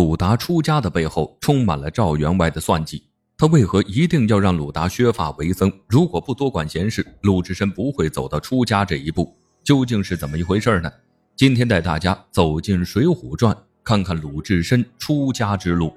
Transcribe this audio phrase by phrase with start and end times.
[0.00, 3.02] 鲁达出家的背后充满了赵员外的算计。
[3.36, 5.70] 他为何一定要让鲁达削发为僧？
[5.86, 9.36] 如果不多管闲事，鲁智深不会走到出家这一步。
[9.62, 10.90] 究竟是怎么一回事呢？
[11.36, 15.94] 今天带大家走进《水浒传》，看看鲁智深出家之路。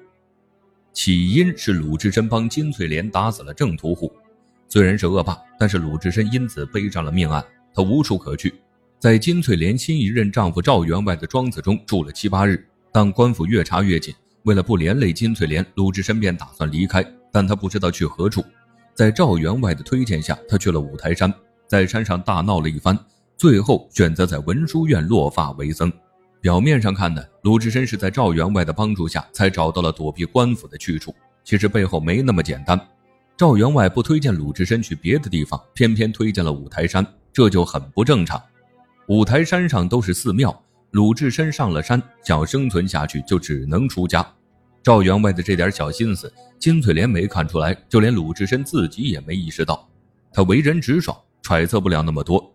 [0.92, 4.12] 起因是鲁智深帮金翠莲打死了郑屠户，
[4.68, 7.42] 虽然是恶霸，但是鲁智深因此背上了命案。
[7.72, 8.52] 他无处可去，
[9.00, 12.68] 在金翠莲新一任丈夫赵员外的庄子中住了七八日。
[12.96, 14.14] 但官府越查越紧，
[14.44, 18.40] 为了不连累金翠莲，鲁智深便打算离开，但他不知道去何处。
[18.94, 21.34] 在赵员外的推荐下，他去了五台山，
[21.66, 22.96] 在山上大闹了一番，
[23.36, 25.92] 最后选择在文殊院落发为僧。
[26.40, 32.80] 表面上看呢，鲁智深是在赵员外的帮助下才找到了躲避官府的去处，其实背后没那么简单。
[33.36, 37.04] 赵员外不推荐鲁智深去别的地方，偏偏推荐了五台山。
[37.32, 38.40] 这就很不正常。
[39.08, 40.62] 五台山上都是寺庙，
[40.94, 44.24] 鲁智深上了山，想生存下去，就只能出家。
[44.80, 49.88] 赵员外的这点小心思，金翠莲没看出来，就连鲁智深自己也没意识到。
[50.32, 52.48] 他为人直爽，揣测不了那么多。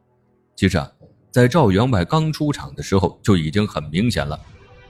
[0.56, 0.90] 其实啊，
[1.30, 4.40] 在赵员外刚出场的时候，就已经很明显了。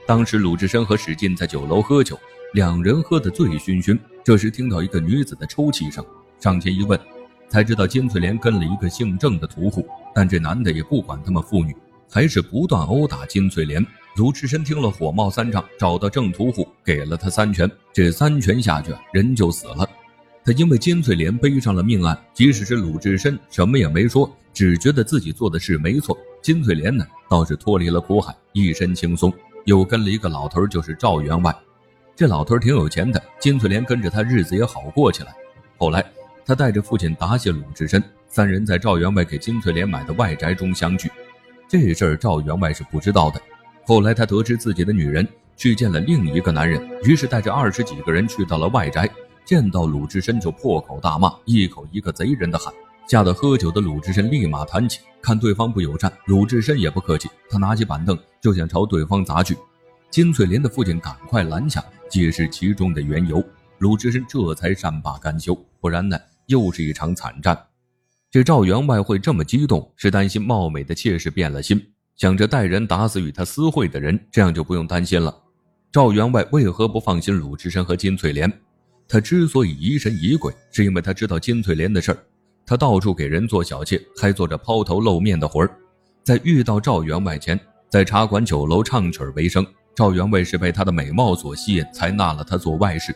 [0.05, 2.19] 当时鲁智深和史进在酒楼喝酒，
[2.53, 3.97] 两人喝得醉醺醺。
[4.23, 6.05] 这时听到一个女子的抽泣声，
[6.39, 6.99] 上前一问。
[7.49, 11.75] 才知道金翠莲跟了一个姓郑的屠户，但这男的也不管他们父女，
[12.09, 13.85] 还是不断殴打金翠莲。
[14.15, 17.69] 鲁智深听了火冒三丈，找到郑屠户，给了他三拳。
[17.93, 19.87] 这三拳下去，人就死了。
[20.43, 26.17] 他因为金翠莲背上了命案，即使是鲁智深什么也没说，只觉得自己做的事没错。
[26.41, 29.31] 金翠莲呢，倒是脱离了苦海，一身轻松，
[29.65, 31.55] 又跟了一个老头，就是赵员外。
[32.15, 35.33] 这老头挺有钱的，金翠莲跟着他日子也好过起来。
[35.77, 36.03] 后来。
[36.45, 41.07] 他带着父亲答谢鲁智深，三人在赵员外给金翠莲买的外宅中相聚。
[41.69, 43.39] 这事儿赵员外是不知道的。
[43.85, 45.25] 后来他得知自己的女人
[45.55, 49.07] 去见了另一个男人，于是带着二十几个人去到了外宅，
[49.45, 52.73] 见到鲁智深就破口大骂，一口一个贼人的喊，
[53.07, 59.55] 吓得喝酒的鲁智深立马弹起，看对方不友善，鲁智深也不客气，他拿起板凳就想朝对方砸去。
[60.09, 63.43] 金翠莲的父亲赶快拦下，解释其中的缘由，
[63.77, 66.17] 鲁智深这才善罢甘休，不然呢？
[66.47, 67.55] 又是一场惨战，
[68.31, 71.83] 这赵员外会这么激动，是担心貌美的妾室变了心，
[72.15, 75.35] 想着带人打死与他私会的人，这样就不用担心了。
[75.91, 78.51] 赵员外为何不放心鲁智深和金翠莲？
[79.07, 82.19] 他之所以疑神疑鬼，是因为他知道金翠莲的事儿。
[82.67, 85.71] 他到处给人做小妾，还做着抛头露面的活儿。
[86.23, 87.59] 在遇到赵员外前，
[87.89, 89.65] 在茶馆酒楼唱曲为生。
[89.95, 93.11] 赵员外是被她的美貌所吸引，才纳了她做外室。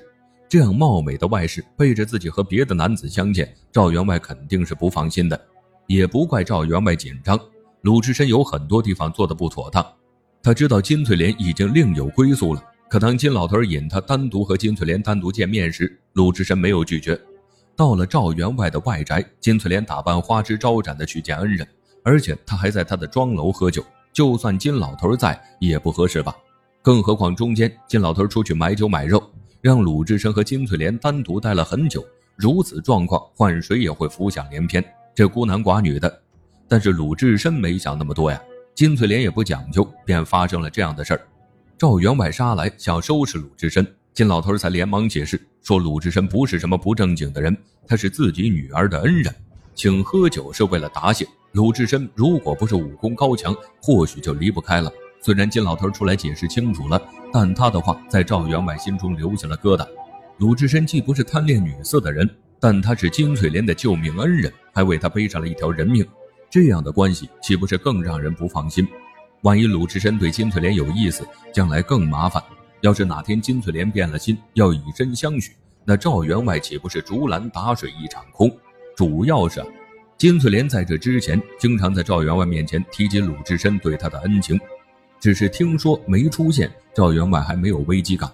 [0.54, 5.48] 这样貌美的外室背着自己和别的男子相见，赵员外肯定是不放心的。
[5.88, 7.40] 也不怪赵员外紧张，
[7.82, 9.84] 鲁智深有很多地方做的不妥当。
[10.44, 17.20] 他知道金翠莲已经另有归宿了，可当金老头引他单独和金翠莲单独见面时，鲁智深没有拒绝。
[17.76, 21.68] 到了赵员外的外宅，金翠莲打扮花枝招展的去见恩人，
[22.04, 23.84] 而且他还在他的庄楼喝酒。
[24.14, 26.36] 就算金老头在，也不合适吧？
[26.84, 29.20] 更何况中间金老头出去买酒买肉。
[29.64, 34.84] 让鲁智深和金翠莲单独待了很久，如此状况换谁也会浮想联翩。
[35.16, 36.22] 这孤男寡女的，
[36.68, 38.42] 但是鲁智深没想那么多呀。
[38.76, 41.22] 金翠莲也不讲究，便发生了这样的事儿。
[41.78, 47.58] 赵员外杀来，想收拾鲁智深，金老头才连忙解释说：鲁智深不是什么不正经的人，
[47.88, 49.34] 他是自己女儿的恩人，
[49.74, 51.26] 请喝酒是为了答谢。
[51.54, 54.92] 鲁智深如果不是武功高强，或许就离不开了。
[55.24, 57.02] 虽然金老头出来解释清楚了，
[57.32, 59.88] 但他的话在赵员外心中留下了疙瘩。
[60.40, 62.30] 鲁智深既不是贪恋女色的人，
[62.60, 66.06] 但他是金翠莲的救命恩人，还为他背上了一条人命，
[66.50, 68.86] 这样的关系岂不是更让人不放心？
[69.44, 72.44] 万一鲁智深对金翠莲有意思，将来更麻烦。
[72.82, 75.54] 要是哪天金翠莲变了心，要以身相许，
[75.86, 78.54] 那赵员外岂不是竹篮打水一场空？
[78.94, 79.66] 主要是，
[80.18, 84.60] 金翠莲在这之前经常在赵员外面前提及鲁智深对她的恩情。
[85.24, 88.30] 只是听说没出现，赵员外还没有危机感。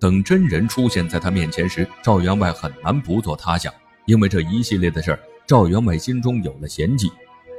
[0.00, 3.72] 等真人出现在他面前时，赵员外很难不做他想。
[4.04, 7.08] 因为这一系列的事儿，赵员外心中有了嫌计。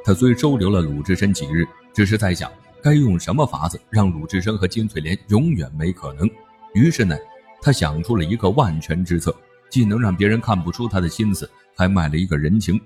[0.04, 2.51] 他虽收留了鲁智深几日，只是在想
[2.83, 6.30] 该用什么法子让鲁智深和金翠莲永远没可能。
[6.74, 7.16] 于是呢，
[7.62, 9.33] 他想出了一个万全之策，
[9.69, 12.78] 既能让别人看不出他的心思，还卖了一个人情。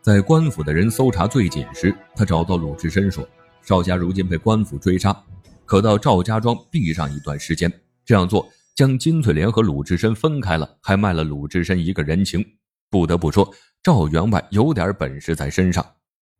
[0.00, 3.28] 在官府的人搜查最紧时，他找到鲁智深说
[3.60, 5.14] ：“少侠如今被官府追杀。”
[5.74, 7.68] 可到赵家庄避上一段时间，
[8.04, 12.46] 这样做将金翠莲和鲁智深分开了，还卖了鲁智深一个人情。
[12.88, 15.84] 不得不说，赵员外有点本事在身上。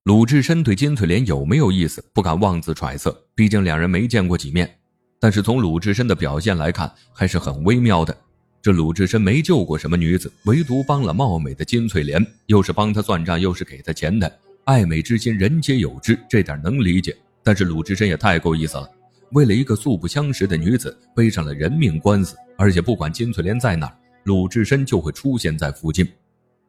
[0.05, 4.73] 鲁智深对金翠莲有没有意思，不敢妄自揣测，毕竟两人没见过几面。
[5.19, 8.17] 但是从鲁智深的表现来看，还是很微妙的。
[8.63, 14.33] 这鲁智深没救过什么女子，唯独帮了貌美的金翠莲，又是帮他算账，又是给他钱的，
[14.63, 17.17] 爱美之心人皆有之，这点能理解。
[17.43, 18.89] 但是鲁智深也太够意思了，
[19.35, 26.07] 为了一个素不相识的女子，背上了人命官司，而且不管金翠莲在哪儿，鲁智深就会出现在附近。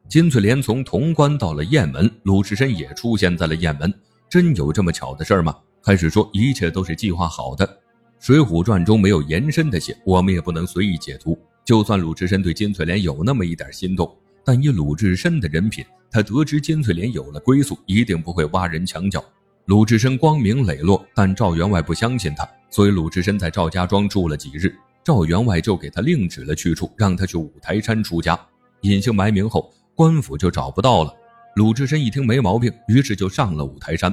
[0.08, 3.94] 金翠莲从潼关到了雁门，鲁智深也出现在了雁门，
[4.28, 5.56] 真有这么巧的事儿吗？
[5.80, 7.64] 开始说一切都是计划好的？
[8.18, 11.38] 《水浒传》中没有延伸的写，我们也不能随意解读。
[11.64, 14.12] 就算鲁智深对金翠莲有那么一点心动，
[14.44, 19.24] 但以鲁智深的人品，他得知金翠莲有了归宿，一定不会挖人墙角。
[19.66, 24.74] 鲁智深光明磊落，但赵员外不相信他，所以鲁智深在赵家庄住了几日，
[25.04, 28.38] 赵员外就给他另指了去处，让他去五台山出家。
[28.82, 31.14] 隐姓埋名后，官府就找不到了。
[31.54, 34.12] 鲁智深一听没毛病，于是就上了五台山。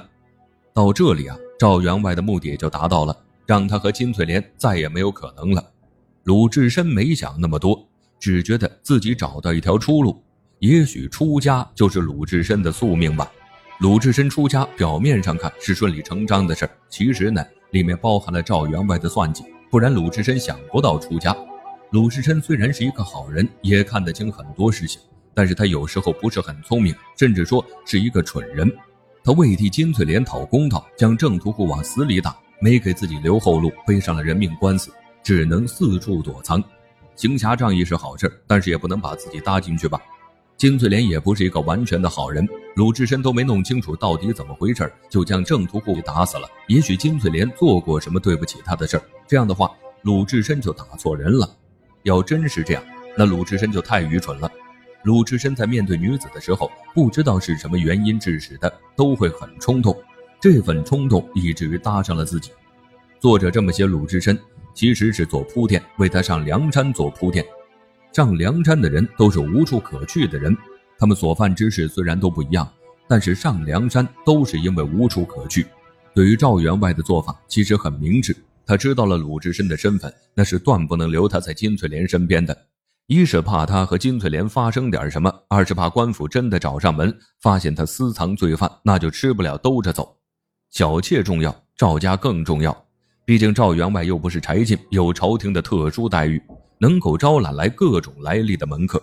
[0.74, 3.16] 到这里啊，赵员外的目的也就达到了。
[3.46, 5.62] 让他和金翠莲再也没有可能了。
[6.24, 7.86] 鲁智深没想那么多，
[8.18, 10.24] 只觉得自己找到一条出路。
[10.60, 13.30] 也许出家就是鲁智深的宿命吧。
[13.80, 19.44] 鲁智深出家，表面上看是顺理成章的事儿其实呢，里面包含了赵员外的算计。
[19.70, 21.36] 不然鲁智深想不到出家。
[21.90, 25.02] 鲁智深虽然是一个好人，也看得清很多事情，
[25.34, 28.72] 但是他有时候不是很聪明，甚至说是一个蠢人。
[29.24, 32.36] 他为替金翠莲讨公道，将郑屠户往死里打。
[32.60, 34.90] 没给自己留后路，背上了人命官司，
[35.22, 36.64] 只能四处躲藏。
[37.16, 40.00] 行侠仗义是好事，但是也不能把自己搭进去吧。
[40.56, 46.48] 金翠莲也不是一个完全的好人，鲁智深都没弄清楚到底怎么回事，就将郑屠户给打死了。
[46.68, 49.70] 也许金翠莲做过什么对不起他的事儿这样的话，
[50.04, 51.50] 鲁智深就打错人了。
[52.04, 52.84] 要真是这样，
[53.18, 54.50] 那鲁智深就太愚蠢了。
[55.04, 59.96] 鲁智深在面对女子的时候，不知道是什么原因致使的，都会很冲动。
[60.40, 62.52] 这份冲动以至于搭上了自己。
[63.20, 64.40] 作者这么写鲁智深，
[64.74, 67.46] 其实是做铺垫，为他上梁山做铺垫。
[68.14, 70.56] 上梁山的人都是无处可去的人，
[71.00, 72.72] 他们所犯之事虽然都不一样，
[73.08, 75.66] 但是上梁山都是因为无处可去。
[76.14, 78.38] 对于赵员外的做法，其实很明智。
[78.68, 82.56] 他知道了鲁智深的身份，那是断不能留他在金翠莲身边的。
[83.08, 87.12] 一是怕他和金翠莲发生点什么，二是怕官府真的找上门，
[87.42, 90.16] 发现他私藏罪犯，那就吃不了兜着走。
[90.70, 92.86] 小妾重要，赵家更重要。
[93.26, 96.42] 毕竟赵员外又不是柴进，有朝廷的特殊待遇，
[96.84, 99.02] 能够招揽来各种来历的门客。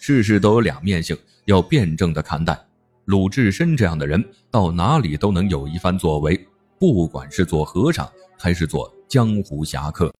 [0.00, 1.14] 事事都有两面性，
[1.44, 2.58] 要辩证的看待。
[3.04, 6.40] 鲁智深这样的人，到哪里都能有一番作为，
[6.78, 8.08] 不管是做和尚
[8.38, 10.10] 还是做江湖侠客。